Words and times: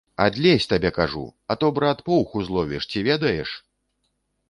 Адлезь, 0.23 0.65
табе 0.71 0.91
кажу, 0.95 1.25
а 1.51 1.59
то, 1.65 1.71
брат, 1.77 2.03
поўху 2.09 2.37
зловіш, 2.49 2.91
ці 2.93 3.07
ведаеш! 3.13 3.49